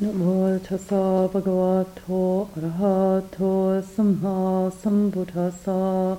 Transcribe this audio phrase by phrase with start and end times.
[0.00, 6.16] Namo tassa bhagavato arahato samma sambuddhassa.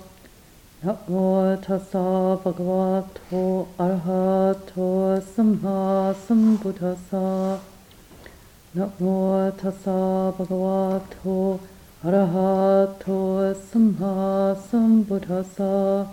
[0.84, 7.60] Namo tassa bhagavato arahato samma sambuddhassa.
[8.76, 11.60] Namo tassa bhagavato
[12.06, 13.20] arahato
[13.66, 16.06] samma sambuddhassa.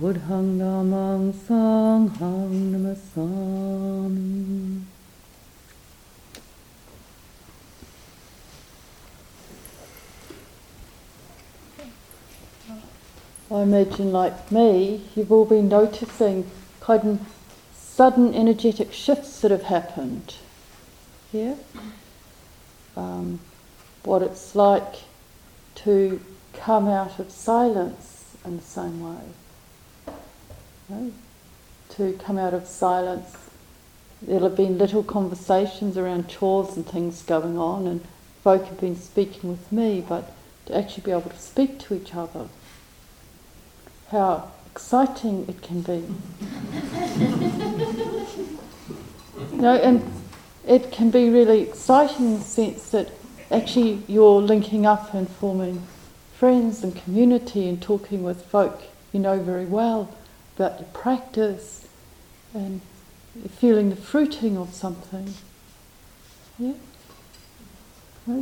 [0.00, 4.16] Buddhang namang sanghang namasami.
[13.50, 16.50] I imagine, like me, you've all been noticing
[16.80, 17.20] kind of
[17.72, 20.34] sudden energetic shifts that have happened.
[21.32, 21.54] Yeah?
[22.96, 23.38] Um,
[24.02, 24.96] what it's like
[25.76, 26.20] to
[26.54, 29.20] come out of silence in the same way.
[31.90, 33.36] To come out of silence.
[34.22, 38.00] There'll have been little conversations around chores and things going on, and
[38.42, 40.32] folk have been speaking with me, but
[40.66, 42.48] to actually be able to speak to each other
[44.10, 46.04] how exciting it can be.
[49.66, 50.02] know, and
[50.66, 53.10] it can be really exciting in the sense that
[53.50, 55.82] actually you're linking up and forming
[56.38, 60.14] friends and community and talking with folk you know very well
[60.56, 61.88] about your practice
[62.54, 62.80] and
[63.58, 65.34] feeling the fruiting of something.
[66.58, 66.72] Yeah?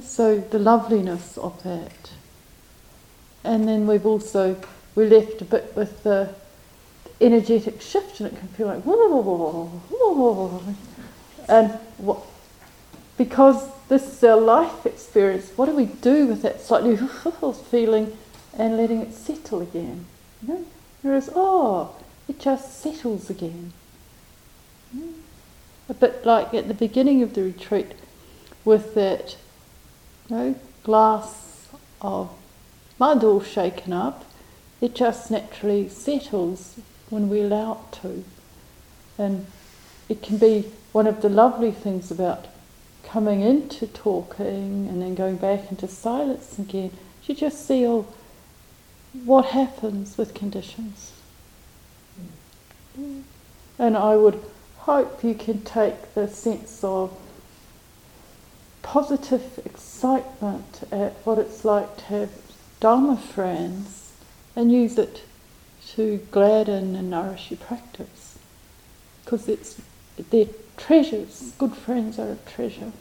[0.02, 2.12] So the loveliness of that.
[3.42, 4.56] And then we've also
[4.94, 6.34] we're left a bit with the
[7.20, 10.74] energetic shift, and it can feel like whoa, whoa,
[11.48, 12.20] and what,
[13.16, 15.50] because this is our life experience.
[15.56, 16.96] What do we do with that slightly
[17.70, 18.16] feeling
[18.56, 20.06] and letting it settle again?
[20.42, 20.64] You know?
[21.02, 21.94] Whereas, oh,
[22.28, 23.72] it just settles again.
[25.88, 27.92] A bit like at the beginning of the retreat,
[28.64, 29.36] with that,
[30.28, 31.68] you know, glass
[32.00, 32.30] of
[32.98, 34.24] mud all shaken up,
[34.80, 36.78] it just naturally settles
[37.10, 38.24] when we allow it to.
[39.18, 39.46] And
[40.08, 42.46] it can be one of the lovely things about
[43.04, 46.90] coming into talking and then going back into silence again.
[47.24, 48.12] You just feel
[49.24, 51.12] what happens with conditions.
[53.78, 54.42] And I would
[54.78, 57.16] hope you can take the sense of
[58.82, 62.30] positive excitement at what it's like to have
[62.80, 64.03] Dharma friends
[64.56, 65.22] and use it
[65.94, 68.38] to gladden and nourish your practice.
[69.24, 69.80] Because it's
[70.30, 71.52] they're treasures.
[71.58, 72.92] Good friends are a treasure.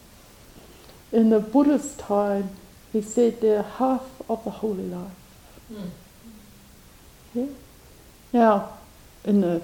[1.12, 2.50] In the Buddha's time,
[2.92, 5.12] he said they're half of the holy life.
[5.72, 5.90] Mm.
[7.34, 7.46] Yeah.
[8.32, 8.74] Now,
[9.24, 9.62] in the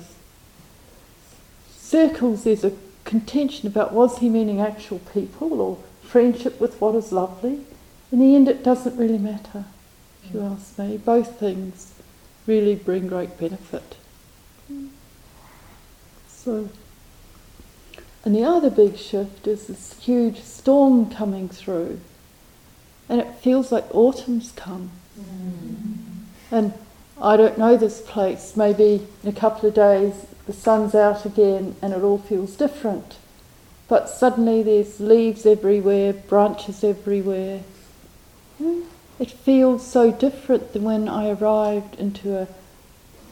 [1.71, 2.73] circles, there's a
[3.03, 7.65] contention about was he meaning actual people or friendship with what is lovely.
[8.11, 9.65] In the end, it doesn't really matter
[10.29, 10.97] if you ask me.
[10.97, 11.93] Both things
[12.45, 13.95] really bring great benefit.
[16.27, 16.69] So,
[18.23, 21.99] and the other big shift is this huge storm coming through,
[23.07, 24.91] and it feels like autumn's come.
[25.19, 25.97] Mm.
[26.51, 26.73] And
[27.21, 31.75] I don't know this place, maybe in a couple of days the sun's out again
[31.79, 33.17] and it all feels different.
[33.87, 37.61] But suddenly there's leaves everywhere, branches everywhere.
[38.59, 38.85] Mm
[39.19, 42.47] it feels so different than when I arrived into a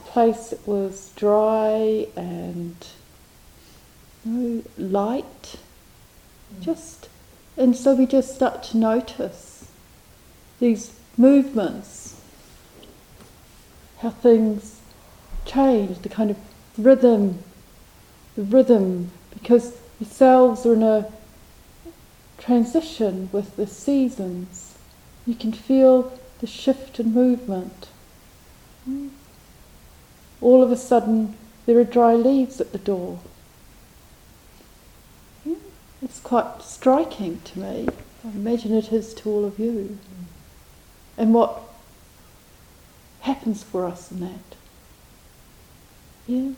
[0.04, 2.76] place that was dry and
[4.24, 5.56] you know, light.
[6.54, 6.62] Mm.
[6.62, 7.08] Just
[7.56, 9.68] and so we just start to notice
[10.60, 12.20] these movements,
[13.98, 14.80] how things
[15.44, 16.36] change, the kind of
[16.76, 17.42] rhythm,
[18.36, 21.10] the rhythm, because the cells are in a
[22.38, 24.67] transition with the seasons.
[25.28, 27.88] You can feel the shift and movement.
[30.40, 33.20] All of a sudden, there are dry leaves at the door.
[36.00, 37.88] It's quite striking to me.
[38.24, 39.98] I imagine it is to all of you.
[41.18, 41.60] And what
[43.20, 44.56] happens for us in that.
[46.26, 46.52] Yeah?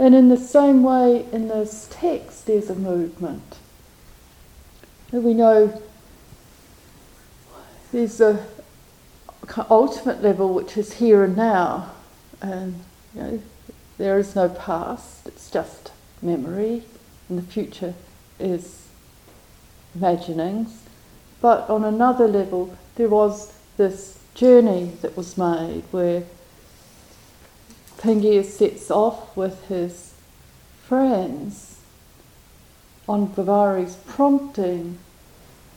[0.00, 3.58] And in the same way, in this text, there's a movement.
[5.12, 5.80] we know
[7.92, 8.46] there's a
[9.70, 11.90] ultimate level which is here and now,
[12.40, 12.82] and
[13.14, 13.42] you know,
[13.96, 15.26] there is no past.
[15.26, 16.84] It's just memory,
[17.28, 17.94] and the future
[18.38, 18.88] is
[19.94, 20.82] imaginings.
[21.40, 26.24] But on another level, there was this journey that was made where
[27.98, 30.14] Pingiya sets off with his
[30.84, 31.80] friends
[33.08, 34.98] on Bavari's prompting,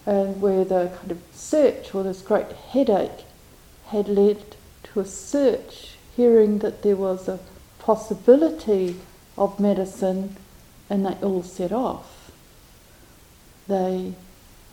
[0.06, 3.25] and where the kind of search or this great headache
[3.88, 7.39] had led to a search, hearing that there was a
[7.80, 8.95] possibility
[9.38, 10.36] of medicine,
[10.89, 12.31] and they all set off.
[13.68, 14.13] They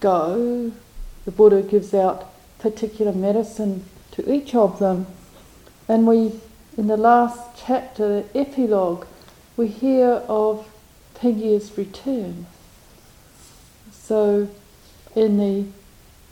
[0.01, 0.73] go,
[1.25, 2.27] the Buddha gives out
[2.59, 5.07] particular medicine to each of them,
[5.89, 6.33] and we,
[6.77, 9.07] in the last chapter, the epilogue,
[9.57, 10.69] we hear of
[11.15, 12.47] Pingiya's return.
[13.91, 14.49] So,
[15.19, 15.67] in the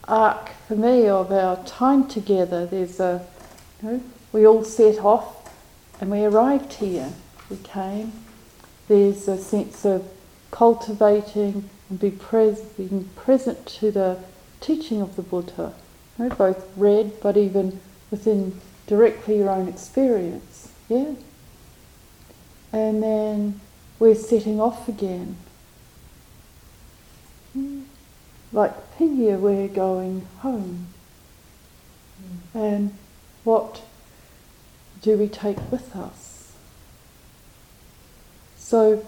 [0.07, 3.27] arc for me of our time together, there's a,
[3.83, 4.03] you know,
[4.33, 5.53] we all set off
[6.01, 7.13] and we arrived here.
[7.51, 8.13] We came.
[8.89, 10.09] There's a sense of
[10.51, 14.19] cultivating and be pres- being present to the
[14.61, 15.73] teaching of the Buddha,
[16.19, 17.81] you know, both read but even
[18.11, 20.73] within directly your own experience.
[20.89, 21.15] Yeah?
[22.73, 23.61] And then
[23.99, 25.37] we're setting off again.
[27.53, 27.83] Hmm.
[28.57, 30.87] Like Pingiya, we're going home.
[32.55, 32.59] Mm.
[32.59, 32.99] And
[33.45, 33.83] what
[35.03, 36.53] do we take with us?
[38.57, 39.05] So,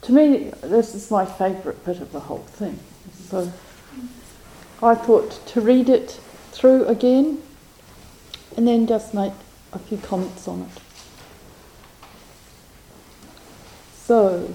[0.00, 2.78] to me, this is my favourite bit of the whole thing.
[3.28, 3.52] So,
[4.82, 6.18] I thought to read it
[6.52, 7.42] through again
[8.56, 9.34] and then just make
[9.74, 10.82] a few comments on it.
[13.94, 14.54] So,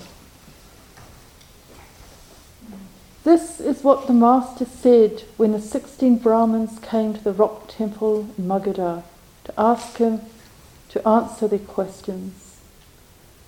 [3.25, 8.29] this is what the Master said when the 16 Brahmins came to the rock temple
[8.37, 9.03] in Magadha
[9.43, 10.21] to ask him
[10.89, 12.61] to answer their questions.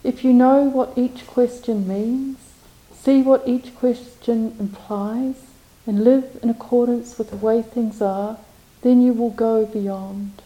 [0.03, 2.39] If you know what each question means,
[2.91, 5.35] see what each question implies,
[5.85, 8.38] and live in accordance with the way things are,
[8.81, 10.41] then you will go beyond.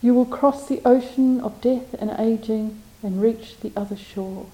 [0.00, 4.46] You will cross the ocean of death and aging and reach the other shore.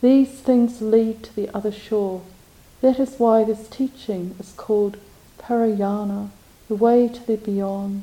[0.00, 2.22] These things lead to the other shore.
[2.84, 4.98] That is why this teaching is called
[5.38, 6.28] Parayana,
[6.68, 8.02] the way to the beyond.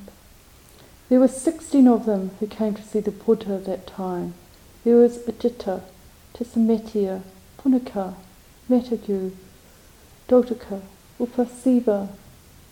[1.07, 4.33] There were sixteen of them who came to see the Buddha that time.
[4.83, 5.83] There was Ajita,
[6.33, 7.21] Tisametya,
[7.59, 8.15] Punika,
[8.67, 9.33] Metagu,
[10.27, 10.81] Dotaka,
[11.19, 12.07] Upasiva,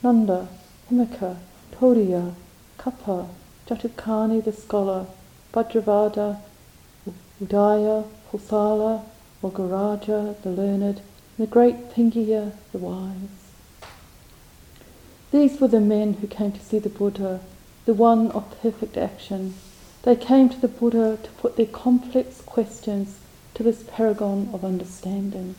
[0.01, 0.47] Nanda,
[0.89, 1.37] Himaka,
[1.75, 2.33] Todiya,
[2.79, 3.27] Kappa,
[3.67, 5.05] Jatukani the scholar,
[5.53, 6.39] Bhadravada,
[7.39, 9.03] Udaya, Kosala,
[9.43, 11.01] Mogaraja the learned,
[11.39, 13.13] the great Pingiya the wise.
[15.31, 17.39] These were the men who came to see the Buddha,
[17.85, 19.53] the one of perfect action.
[20.03, 23.19] They came to the Buddha to put their complex questions
[23.53, 25.55] to this paragon of understanding.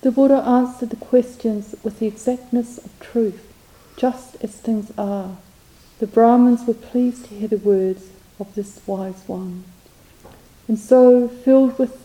[0.00, 3.52] The Buddha answered the questions with the exactness of truth,
[3.96, 5.36] just as things are.
[6.00, 8.08] The Brahmins were pleased to hear the words
[8.40, 9.62] of this wise one.
[10.66, 12.02] And so, filled with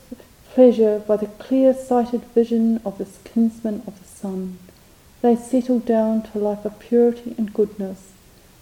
[0.54, 4.60] pleasure by the clear sighted vision of this kinsman of the sun,
[5.22, 8.12] they settled down to a life of purity and goodness,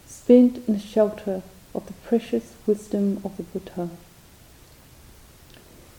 [0.06, 1.42] spent in the shelter
[1.74, 3.90] of the precious wisdom of the Buddha.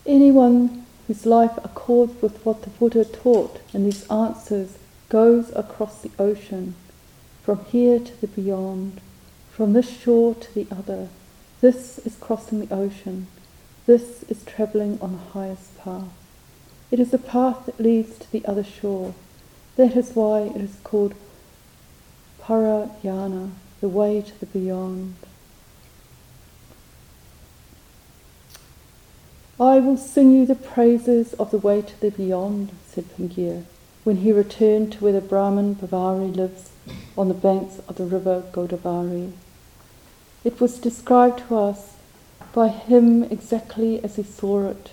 [0.05, 4.77] Anyone whose life accords with what the Buddha taught in these answers
[5.09, 6.73] goes across the ocean,
[7.43, 9.01] from here to the beyond,
[9.51, 11.09] from this shore to the other.
[11.59, 13.27] This is crossing the ocean
[13.91, 16.13] this is travelling on the highest path.
[16.91, 19.13] It is a path that leads to the other shore.
[19.75, 21.13] That is why it is called
[22.41, 25.15] Parayana, the way to the beyond.
[29.59, 33.65] I will sing you the praises of the way to the beyond, said Pingiya,
[34.05, 36.69] when he returned to where the Brahmin Bavari lives
[37.17, 39.33] on the banks of the river Godavari.
[40.45, 41.90] It was described to us
[42.53, 44.91] by him exactly as he saw it.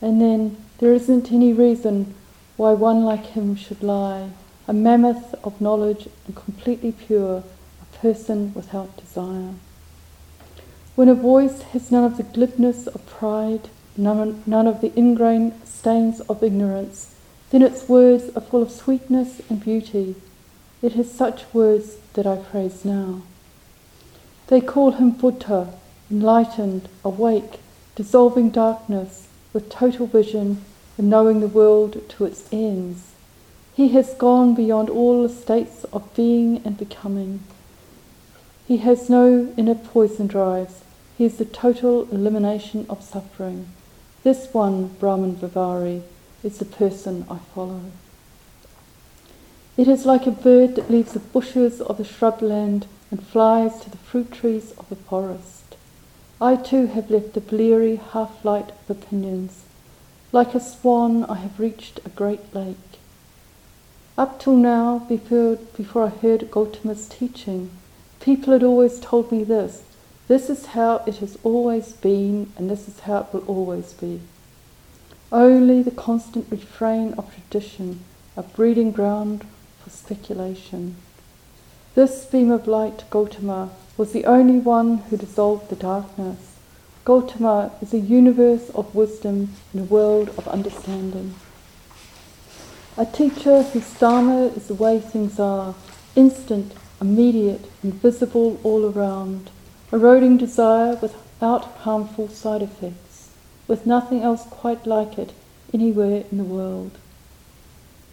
[0.00, 2.14] And then there isn't any reason
[2.56, 4.30] why one like him should lie,
[4.68, 7.42] a mammoth of knowledge and completely pure,
[7.82, 9.54] a person without desire.
[10.94, 15.54] When a voice has none of the glibness of pride, none, none of the ingrained
[15.64, 17.14] stains of ignorance,
[17.50, 20.14] then its words are full of sweetness and beauty.
[20.82, 23.22] It has such words that I praise now.
[24.46, 25.72] They call him Buddha,
[26.14, 27.58] enlightened, awake,
[27.96, 30.64] dissolving darkness with total vision
[30.96, 33.14] and knowing the world to its ends.
[33.74, 37.40] He has gone beyond all states of being and becoming.
[38.68, 40.84] He has no inner poison drives.
[41.18, 43.66] He is the total elimination of suffering.
[44.22, 46.02] This one, Brahman Bavari,
[46.44, 47.80] is the person I follow.
[49.76, 53.90] It is like a bird that leaves the bushes of the shrubland and flies to
[53.90, 55.53] the fruit trees of the forest.
[56.44, 59.64] I too have left the bleary half light of opinions.
[60.30, 62.98] Like a swan, I have reached a great lake.
[64.18, 67.70] Up till now, before, before I heard Gautama's teaching,
[68.20, 69.84] people had always told me this
[70.28, 74.20] this is how it has always been, and this is how it will always be.
[75.32, 78.00] Only the constant refrain of tradition,
[78.36, 79.46] a breeding ground
[79.82, 80.96] for speculation.
[81.94, 86.56] This beam of light, Gautama, was the only one who dissolved the darkness.
[87.04, 91.36] Gautama is a universe of wisdom and a world of understanding.
[92.96, 95.76] A teacher whose dharma is the way things are,
[96.16, 99.50] instant, immediate, invisible all around
[99.92, 103.28] eroding desire without harmful side effects,
[103.68, 105.32] with nothing else quite like it
[105.72, 106.90] anywhere in the world.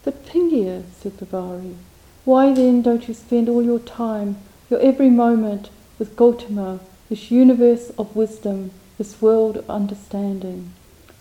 [0.03, 1.77] But Pingiya, said Bavari,
[2.23, 4.37] why then don't you spend all your time,
[4.69, 10.71] your every moment, with Gautama, this universe of wisdom, this world of understanding,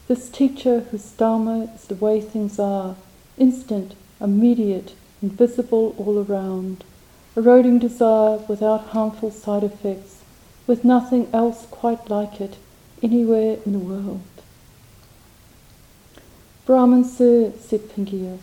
[0.09, 2.97] this teacher whose Dharma is the way things are,
[3.39, 6.85] instant, immediate, invisible all around,
[7.37, 10.23] eroding desire without harmful side effects,
[10.67, 12.57] with nothing else quite like it
[13.03, 14.21] anywhere in the world.
[16.67, 18.39] Brahman Sir, said Pingiya,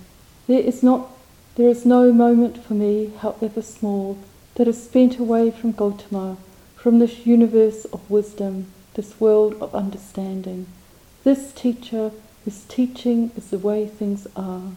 [0.47, 1.09] there is not
[1.57, 4.15] there is no moment for me, however small,
[4.53, 6.37] that is spent away from Gautama,
[6.75, 10.67] from this universe of wisdom, this world of understanding,
[11.23, 12.11] this teacher
[12.45, 14.69] whose teaching is the way things are,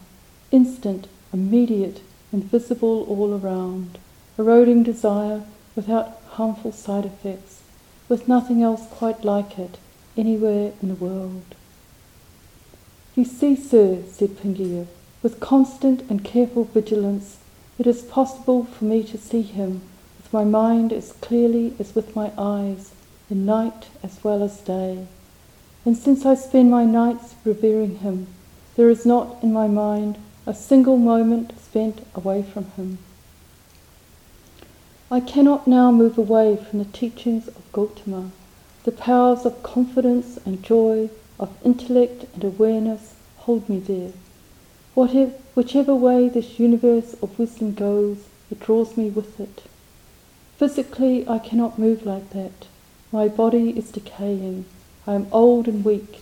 [0.49, 2.01] instant, immediate,
[2.33, 3.99] invisible all around,
[4.39, 5.43] eroding desire
[5.75, 7.61] without harmful side effects,
[8.09, 9.77] with nothing else quite like it
[10.17, 11.53] anywhere in the world.
[13.15, 14.87] You see, sir, said Pingiya,
[15.23, 17.37] with constant and careful vigilance,
[17.77, 19.81] it is possible for me to see him
[20.17, 22.91] with my mind as clearly as with my eyes,
[23.29, 25.07] in night as well as day.
[25.85, 28.27] And since I spend my nights revering him,
[28.75, 32.97] there is not in my mind a single moment spent away from him.
[35.09, 38.31] I cannot now move away from the teachings of Gautama,
[38.83, 41.09] the powers of confidence and joy,
[41.39, 44.13] of intellect and awareness hold me there.
[44.93, 49.63] Whatever, whichever way this universe of wisdom goes, it draws me with it.
[50.57, 52.67] Physically, I cannot move like that.
[53.11, 54.65] My body is decaying.
[55.07, 56.21] I am old and weak,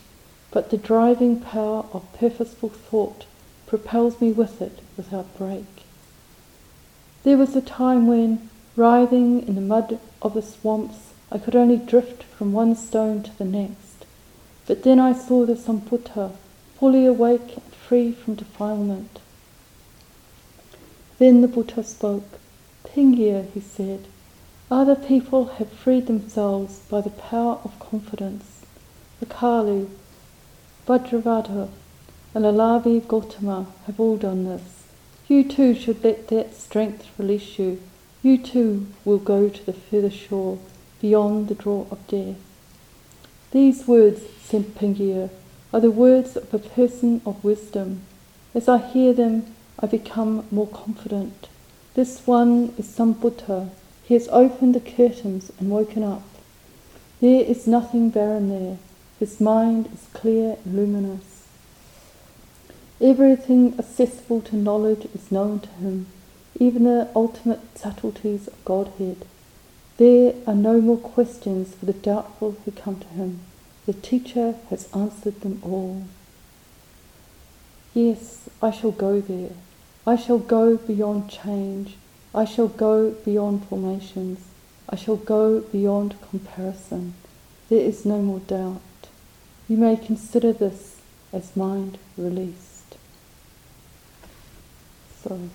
[0.51, 3.25] but the driving power of purposeful thought
[3.67, 5.83] propels me with it without break.
[7.23, 11.75] There was a time when, Writhing in the mud of the swamps, I could only
[11.75, 14.05] drift from one stone to the next.
[14.67, 16.31] But then I saw the Sambuddha,
[16.79, 17.57] fully awake
[17.89, 19.19] free from defilement.
[21.17, 22.39] Then the Buddha spoke.
[22.85, 24.05] Pingiya, he said,
[24.69, 28.61] other people have freed themselves by the power of confidence.
[29.19, 29.89] Vakkali,
[30.87, 31.69] Bhadravata,
[32.35, 34.83] and Alavi Gautama have all done this.
[35.27, 37.81] You too should let that strength release you
[38.21, 40.59] you too will go to the further shore
[41.01, 42.35] beyond the draw of death.
[43.51, 45.29] These words, sent Pingiya,
[45.73, 48.01] are the words of a person of wisdom.
[48.53, 51.47] As I hear them, I become more confident.
[51.93, 53.69] This one is Sambuddha.
[54.03, 56.23] He has opened the curtains and woken up.
[57.21, 58.77] There is nothing barren there.
[59.19, 61.47] His mind is clear and luminous.
[63.01, 66.07] Everything accessible to knowledge is known to him
[66.59, 69.25] even the ultimate subtleties of Godhead.
[69.97, 73.39] There are no more questions for the doubtful who come to him.
[73.89, 76.03] The teacher has answered them all.
[77.95, 79.53] Yes, I shall go there.
[80.05, 81.97] I shall go beyond change.
[82.31, 84.41] I shall go beyond formations.
[84.87, 87.15] I shall go beyond comparison.
[87.69, 89.07] There is no more doubt.
[89.67, 90.97] You may consider this
[91.33, 92.95] as mind released.
[95.23, 95.49] So.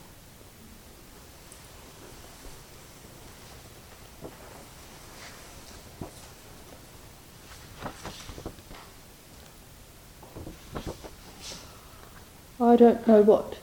[12.64, 13.58] I don't know what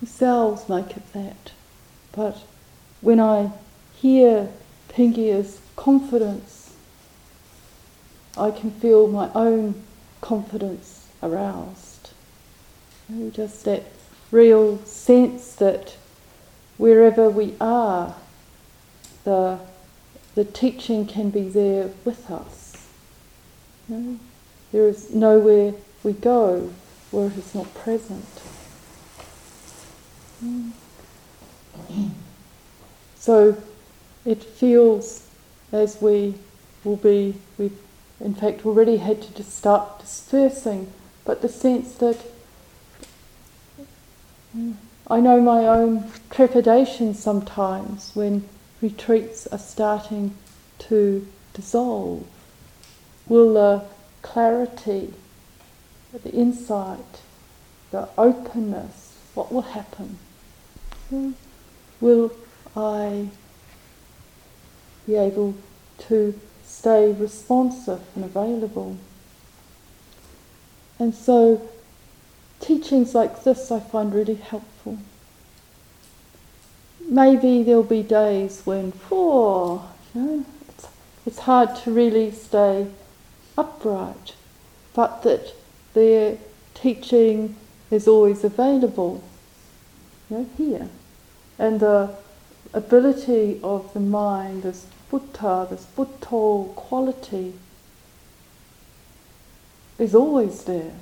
[0.00, 1.52] yourselves make of that,
[2.12, 2.38] but
[3.02, 3.50] when I
[3.92, 4.48] hear
[4.88, 6.74] Pingiya's confidence,
[8.34, 9.84] I can feel my own
[10.22, 12.12] confidence aroused.
[13.30, 13.84] Just that
[14.30, 15.98] real sense that
[16.78, 18.16] wherever we are,
[19.24, 19.58] the,
[20.34, 22.88] the teaching can be there with us.
[23.86, 26.72] There is nowhere we go
[27.14, 28.26] where it is not present.
[33.16, 33.56] So
[34.24, 35.26] it feels
[35.72, 36.34] as we
[36.82, 37.78] will be, we've
[38.20, 40.92] in fact already had to start dispersing
[41.24, 42.18] but the sense that
[45.08, 48.48] I know my own trepidation sometimes when
[48.80, 50.36] retreats are starting
[50.80, 52.26] to dissolve.
[53.26, 53.84] Will the
[54.22, 55.12] clarity,
[56.22, 57.20] the insight,
[57.90, 60.18] the openness, what will happen?
[62.00, 62.32] Will
[62.76, 63.28] I
[65.06, 65.54] be able
[66.08, 68.96] to stay responsive and available?
[70.98, 71.68] And so,
[72.60, 74.98] teachings like this I find really helpful.
[77.08, 80.88] Maybe there'll be days when, oh, you know, it's,
[81.26, 82.86] it's hard to really stay
[83.58, 84.34] upright,
[84.94, 85.52] but that
[85.94, 86.36] their
[86.74, 87.56] teaching
[87.90, 89.22] is always available,
[90.28, 90.88] you know, here.
[91.58, 92.14] And the
[92.72, 97.54] ability of the mind, this Buddha, this Buddho quality,
[99.98, 100.92] is always there.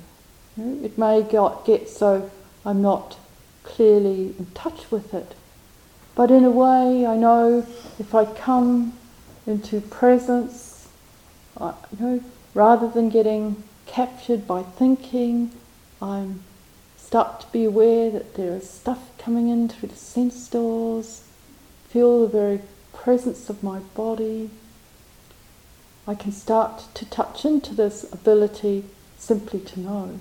[0.55, 2.29] You know, it may get so
[2.65, 3.17] I'm not
[3.63, 5.33] clearly in touch with it,
[6.15, 7.65] but in a way I know
[7.97, 8.93] if I come
[9.47, 10.87] into presence,
[11.59, 12.23] I, you know,
[12.53, 15.51] rather than getting captured by thinking,
[16.01, 16.43] I'm
[16.97, 21.23] start to be aware that there is stuff coming in through the sense doors,
[21.89, 24.49] feel the very presence of my body,
[26.07, 28.85] I can start to touch into this ability
[29.15, 30.19] simply to know.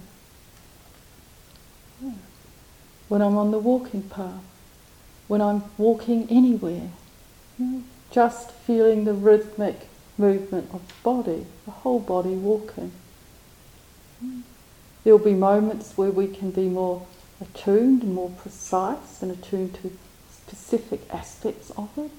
[2.02, 2.12] Yeah.
[3.08, 4.44] When I'm on the walking path,
[5.28, 6.90] when I'm walking anywhere,
[8.10, 9.88] just feeling the rhythmic
[10.18, 12.92] movement of the body, the whole body walking.
[15.04, 17.06] There'll be moments where we can be more
[17.40, 19.92] attuned and more precise and attuned to
[20.30, 22.10] specific aspects of it.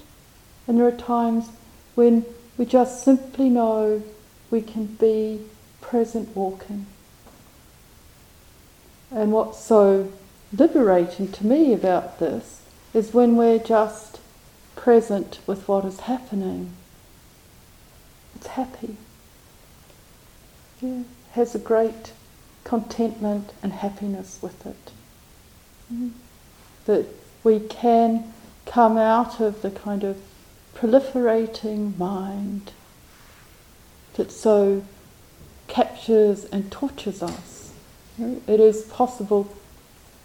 [0.67, 1.49] And there are times
[1.95, 2.25] when
[2.57, 4.03] we just simply know
[4.51, 5.41] we can be
[5.81, 6.85] present walking.
[9.11, 10.11] And what's so
[10.51, 12.61] liberating to me about this
[12.93, 14.19] is when we're just
[14.75, 16.71] present with what is happening.
[18.35, 18.97] It's happy.
[20.81, 22.13] Yeah, has a great
[22.63, 24.91] contentment and happiness with it.
[25.93, 26.11] Mm.
[26.85, 27.05] That
[27.43, 28.33] we can
[28.65, 30.21] come out of the kind of
[30.75, 32.71] proliferating mind
[34.15, 34.83] that so
[35.67, 37.73] captures and tortures us.
[38.19, 39.51] It is possible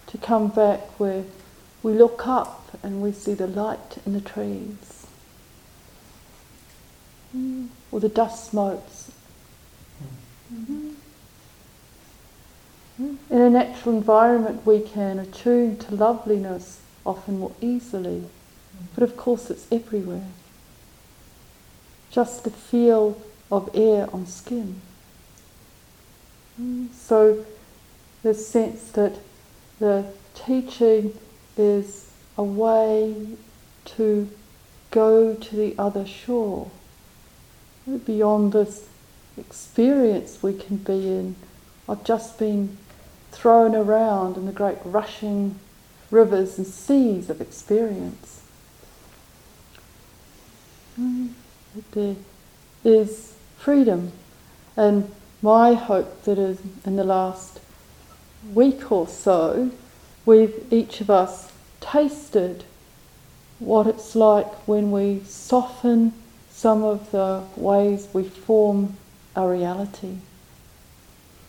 [0.08, 1.24] to come back where
[1.82, 5.06] we look up and we see the light in the trees,
[7.34, 7.68] mm.
[7.90, 9.10] or the dust smokes.
[13.00, 13.14] Mm-hmm.
[13.30, 18.24] In a natural environment, we can attune to loveliness often more easily,
[18.94, 20.24] but of course, it's everywhere
[22.10, 24.80] just the feel of air on skin.
[26.92, 27.44] So
[28.22, 29.14] the sense that
[29.78, 31.16] the teaching
[31.56, 33.14] is a way
[33.84, 34.28] to
[34.90, 36.70] go to the other shore,
[38.04, 38.88] beyond this
[39.36, 41.36] experience we can be in
[41.86, 42.76] of just being
[43.38, 45.58] thrown around in the great rushing
[46.10, 48.38] rivers and seas of experience
[50.98, 51.30] mm,
[51.92, 52.16] there
[52.84, 54.12] is freedom.
[54.76, 55.10] And
[55.42, 57.60] my hope that is in the last
[58.54, 59.70] week or so,
[60.24, 62.64] we've each of us tasted
[63.58, 66.12] what it's like when we soften
[66.50, 68.96] some of the ways we form
[69.34, 70.16] our reality.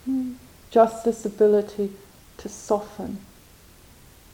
[0.10, 0.36] Mm.
[0.71, 1.91] Just this ability
[2.38, 3.19] to soften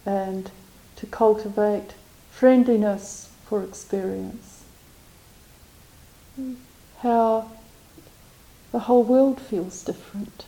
[0.06, 0.52] and
[0.98, 1.94] to cultivate
[2.32, 4.56] friendliness for experience
[7.00, 7.50] how
[8.72, 10.46] the whole world feels different.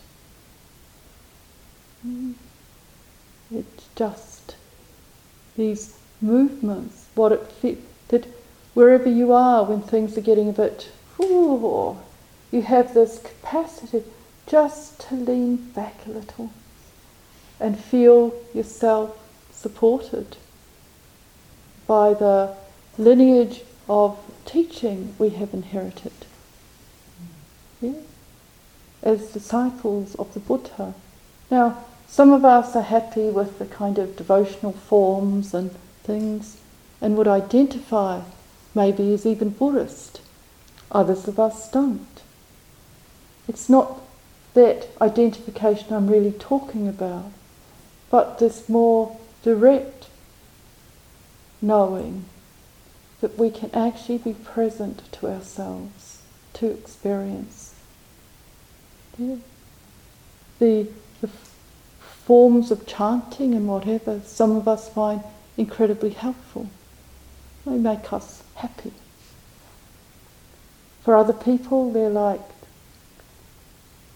[3.51, 4.55] It's just
[5.55, 7.77] these movements, what it fe-
[8.09, 8.25] that
[8.73, 10.89] wherever you are when things are getting a bit,
[11.21, 11.97] ooh,
[12.51, 14.03] you have this capacity
[14.47, 16.49] just to lean back a little
[17.59, 19.17] and feel yourself
[19.51, 20.37] supported
[21.85, 22.55] by the
[22.97, 26.13] lineage of teaching we have inherited.
[27.81, 27.93] Yeah?
[29.03, 30.93] As disciples of the Buddha.
[31.51, 35.71] Now, some of us are happy with the kind of devotional forms and
[36.03, 36.57] things
[37.01, 38.21] and would identify
[38.73, 40.21] maybe as even Buddhist.
[40.91, 42.07] Others of us don't.
[43.47, 44.01] It's not
[44.57, 47.31] that identification I'm really talking about,
[48.09, 50.07] but this more direct
[51.61, 52.25] knowing
[53.21, 57.75] that we can actually be present to ourselves, to experience.
[59.19, 59.35] Yeah.
[60.57, 60.87] The,
[61.21, 61.29] the
[61.99, 65.21] forms of chanting and whatever some of us find
[65.55, 66.67] incredibly helpful.
[67.63, 68.93] They make us happy.
[71.03, 72.41] For other people, they're like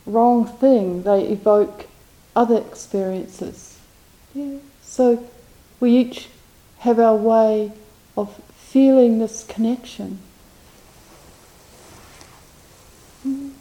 [0.06, 1.04] wrong thing.
[1.04, 1.88] They evoke
[2.36, 3.80] other experiences.
[4.34, 4.58] Yeah.
[4.82, 5.28] So
[5.80, 6.30] we each
[6.80, 7.72] have our way
[8.18, 10.20] of feeling this connection.
[13.26, 13.52] Mm.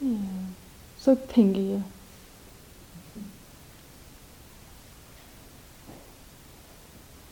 [0.00, 0.16] Yeah.
[0.98, 1.82] So Pingiya.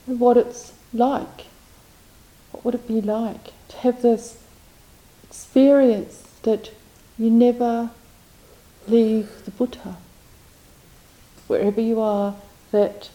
[0.07, 1.47] What it's like.
[2.53, 4.39] What would it be like to have this
[5.25, 6.71] experience that
[7.19, 7.91] you never
[8.87, 9.97] leave the Buddha?
[11.47, 12.37] Wherever you are,
[12.71, 13.11] that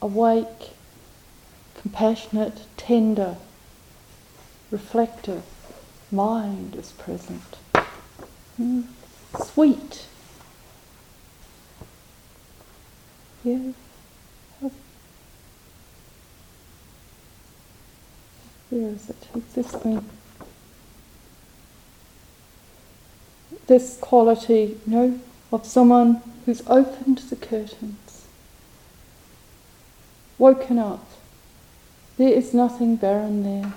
[0.00, 0.70] awake,
[1.80, 3.36] compassionate, tender,
[4.70, 5.42] reflective
[6.10, 7.58] mind is present.
[8.60, 8.84] Mm.
[9.44, 10.06] Sweet.
[13.44, 13.72] Yeah.
[18.70, 19.28] Where is it?
[19.34, 20.08] It's this one.
[23.66, 25.20] This quality, you know,
[25.52, 28.26] of someone who's opened the curtains,
[30.38, 31.06] woken up.
[32.16, 33.72] There is nothing barren there.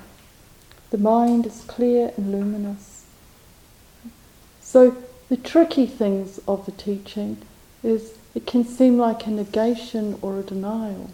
[0.89, 3.05] The mind is clear and luminous.
[4.61, 4.95] So,
[5.29, 7.37] the tricky things of the teaching
[7.83, 11.09] is it can seem like a negation or a denial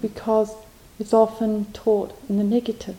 [0.00, 0.54] because
[0.98, 2.96] it's often taught in the negative.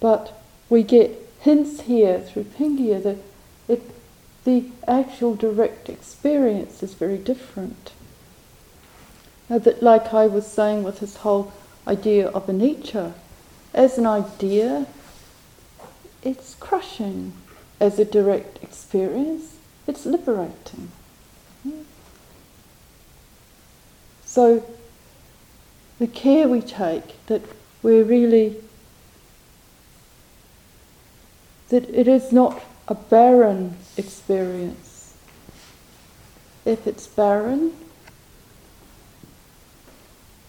[0.00, 3.18] But we get hints here through Pingiya that
[3.68, 3.82] it,
[4.44, 7.92] the actual direct experience is very different.
[9.50, 11.52] Now that, like I was saying with this whole
[11.86, 13.12] idea of anicca,
[13.74, 14.86] as an idea,
[16.22, 17.34] it's crushing.
[17.78, 20.90] As a direct experience, it's liberating.
[24.24, 24.64] So
[25.98, 27.42] the care we take that
[27.82, 28.56] we're really
[31.74, 35.12] that it is not a barren experience.
[36.64, 37.72] If it's barren,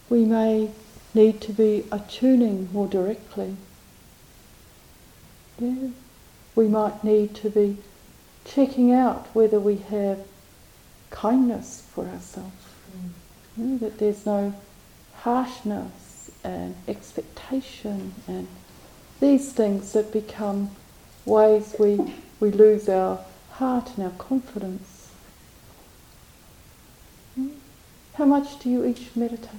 [0.08, 0.70] we may
[1.14, 3.56] need to be attuning more directly.
[5.58, 5.88] Yeah.
[6.54, 7.78] We might need to be
[8.44, 10.20] checking out whether we have
[11.10, 12.54] kindness for ourselves.
[13.58, 13.80] Mm.
[13.80, 14.54] that there's no
[15.22, 18.46] harshness and expectation and
[19.18, 20.70] these things that become
[21.26, 23.20] ways we, we lose our
[23.52, 25.10] heart and our confidence.
[28.14, 29.50] How much do you each meditate?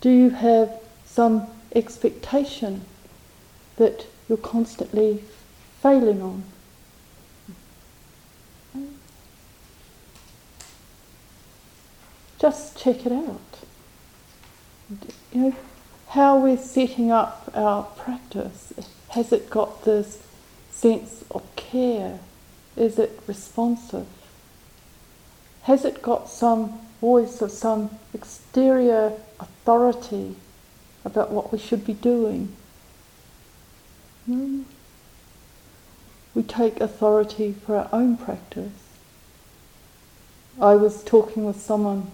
[0.00, 2.86] Do you have some expectation
[3.76, 5.22] that you're constantly
[5.82, 6.44] failing on?
[12.42, 13.40] just check it out.
[15.32, 15.54] You know,
[16.12, 18.74] how we're setting up our practice.
[19.08, 20.22] Has it got this
[20.70, 22.20] sense of care?
[22.76, 24.06] Is it responsive?
[25.62, 30.36] Has it got some voice of some exterior authority
[31.02, 32.54] about what we should be doing?
[34.26, 34.66] No.
[36.34, 38.72] We take authority for our own practice.
[40.60, 42.10] I was talking with someone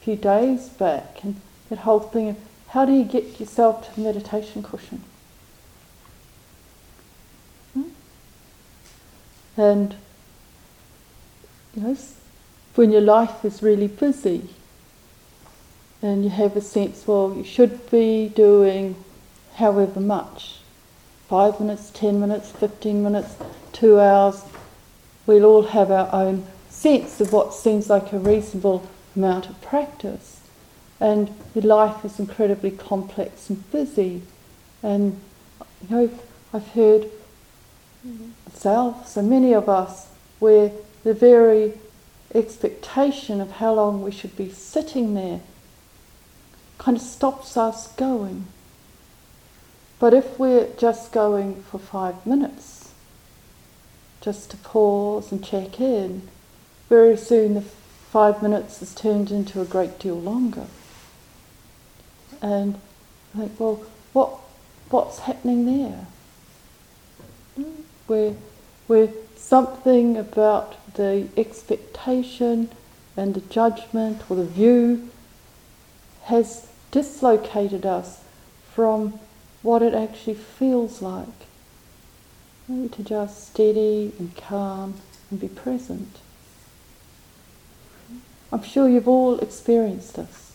[0.00, 2.36] a few days back, and that whole thing of
[2.72, 5.02] how do you get yourself to the meditation cushion?
[7.74, 7.88] Hmm?
[9.58, 9.94] And
[11.74, 11.96] you know,
[12.74, 14.48] when your life is really busy,
[16.00, 18.96] and you have a sense, well, you should be doing
[19.56, 20.56] however much
[21.28, 23.36] five minutes, ten minutes, fifteen minutes,
[23.72, 24.42] two hours.
[25.26, 30.31] We'll all have our own sense of what seems like a reasonable amount of practice.
[31.02, 34.22] And life is incredibly complex and busy.
[34.84, 35.18] And
[35.88, 36.10] you know,
[36.54, 37.10] I've heard
[38.04, 40.06] myself, so many of us,
[40.38, 40.70] where
[41.02, 41.74] the very
[42.32, 45.40] expectation of how long we should be sitting there
[46.78, 48.46] kind of stops us going.
[49.98, 52.92] But if we're just going for five minutes,
[54.20, 56.28] just to pause and check in,
[56.88, 60.66] very soon the five minutes has turned into a great deal longer.
[62.42, 62.74] And
[63.34, 64.30] I think, well, what,
[64.90, 66.06] what's happening there?
[67.58, 67.82] Mm.
[68.08, 68.34] Where,
[68.88, 72.68] where something about the expectation
[73.16, 75.08] and the judgment or the view
[76.24, 78.22] has dislocated us
[78.74, 79.18] from
[79.62, 81.28] what it actually feels like
[82.68, 84.94] to just steady and calm
[85.30, 86.18] and be present.
[88.50, 90.51] I'm sure you've all experienced this,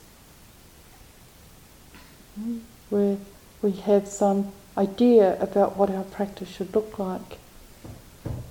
[2.89, 3.17] where
[3.61, 7.39] we have some idea about what our practice should look like,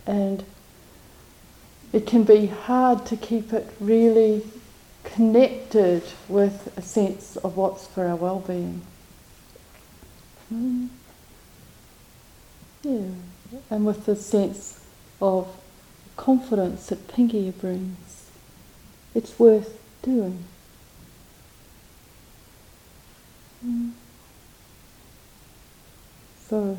[0.06, 0.44] and
[1.92, 4.42] it can be hard to keep it really
[5.04, 8.82] connected with a sense of what's for our well-being.
[10.52, 10.88] Mm.
[12.82, 13.08] Yeah,
[13.70, 14.84] and with the sense
[15.22, 15.48] of
[16.16, 18.30] confidence that Pingiya brings,
[19.14, 20.44] it's worth doing.
[26.48, 26.76] So,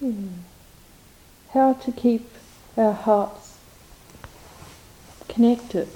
[0.00, 0.12] yeah.
[1.52, 2.30] how to keep
[2.76, 3.58] our hearts
[5.28, 5.88] connected.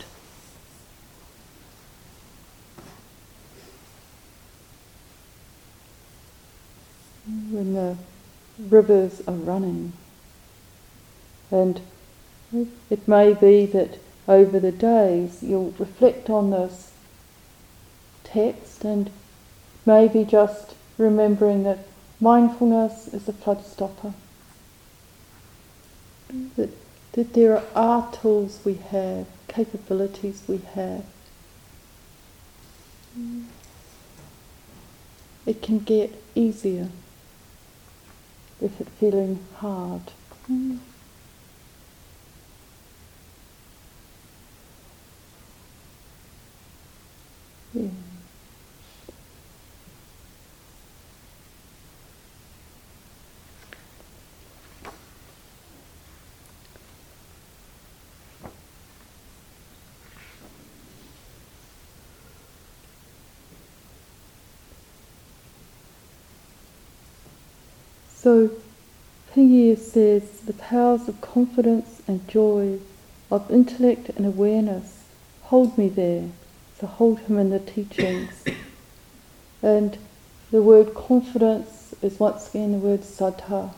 [7.26, 7.96] When the
[8.58, 9.92] rivers are running,
[11.50, 11.80] and
[12.90, 16.92] it may be that over the days you'll reflect on this
[18.36, 19.10] text and
[19.86, 21.78] maybe just remembering that
[22.20, 24.12] mindfulness is a flood stopper.
[26.56, 26.70] That
[27.12, 31.04] that there are tools we have, capabilities we have.
[35.46, 36.88] It can get easier
[38.60, 40.02] if it's feeling hard.
[47.72, 47.88] Yeah.
[68.26, 68.50] So
[69.32, 72.80] Pingiya says the powers of confidence and joy,
[73.30, 75.04] of intellect and awareness
[75.42, 76.30] hold me there.
[76.80, 78.44] So hold him in the teachings.
[79.62, 79.96] and
[80.50, 83.72] the word confidence is once again the word saddha,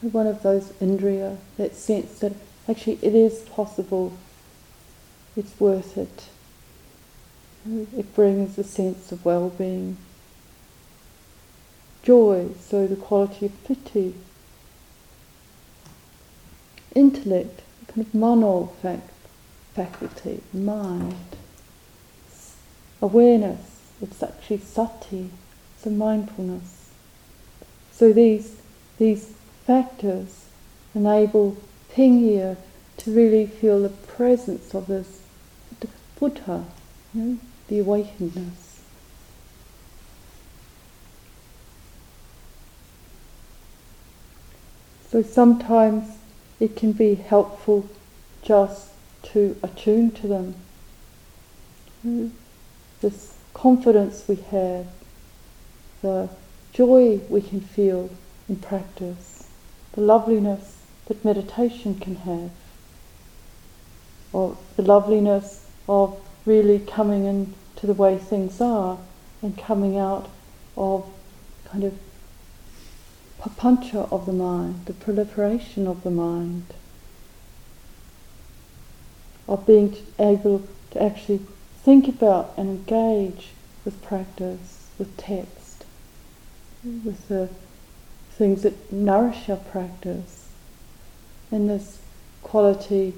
[0.00, 2.32] one of those indriya, that sense that
[2.66, 4.14] actually it is possible,
[5.36, 6.30] it's worth it.
[7.94, 9.98] It brings a sense of well-being
[12.04, 14.14] joy, so the quality of piti.
[16.94, 18.06] Intellect, kind
[18.44, 19.08] of fac-
[19.74, 21.16] faculty, mind.
[23.00, 25.30] Awareness, it's actually sati,
[25.78, 26.90] so mindfulness.
[27.92, 28.56] So these,
[28.98, 29.32] these
[29.66, 30.46] factors
[30.94, 31.56] enable
[31.90, 32.56] Pingiya
[32.98, 35.20] to really feel the presence of this
[36.18, 36.64] Buddha,
[37.12, 37.38] you know,
[37.68, 38.63] the awakenedness.
[45.14, 46.16] So sometimes
[46.58, 47.88] it can be helpful
[48.42, 48.88] just
[49.26, 50.56] to attune to them.
[53.00, 54.88] This confidence we have,
[56.02, 56.28] the
[56.72, 58.10] joy we can feel
[58.48, 59.48] in practice,
[59.92, 62.50] the loveliness that meditation can have,
[64.32, 68.98] or the loveliness of really coming into the way things are
[69.42, 70.28] and coming out
[70.76, 71.08] of
[71.66, 71.96] kind of
[73.44, 76.64] papancha of the mind, the proliferation of the mind,
[79.46, 81.40] of being able to actually
[81.82, 83.50] think about and engage
[83.84, 85.84] with practice, with text,
[86.82, 87.50] with the
[88.32, 90.48] things that nourish our practice,
[91.50, 92.00] and this
[92.42, 93.12] quality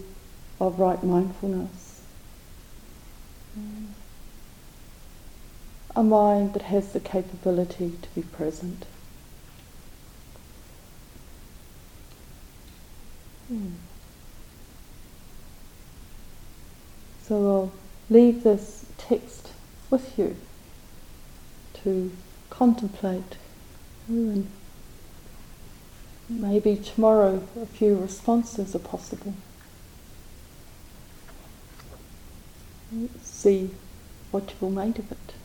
[0.61, 2.03] of right mindfulness.
[5.95, 8.87] A mind that has the capability to be present.
[17.23, 17.73] So I'll
[18.11, 19.53] leave this text
[19.91, 20.37] with you
[21.83, 22.11] to
[22.51, 23.37] contemplate
[24.11, 24.51] oh, and
[26.29, 29.35] maybe tomorrow a few responses are possible.
[32.93, 33.71] Let's See
[34.31, 35.36] what you've made of it.